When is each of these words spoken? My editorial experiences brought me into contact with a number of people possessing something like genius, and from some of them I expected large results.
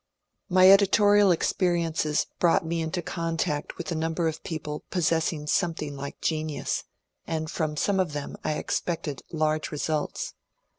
My 0.49 0.71
editorial 0.71 1.29
experiences 1.29 2.25
brought 2.39 2.65
me 2.65 2.81
into 2.81 3.03
contact 3.03 3.77
with 3.77 3.91
a 3.91 3.93
number 3.93 4.27
of 4.27 4.41
people 4.41 4.83
possessing 4.89 5.45
something 5.45 5.95
like 5.95 6.19
genius, 6.21 6.85
and 7.27 7.51
from 7.51 7.77
some 7.77 7.99
of 7.99 8.13
them 8.13 8.35
I 8.43 8.53
expected 8.53 9.21
large 9.31 9.71
results. 9.71 10.33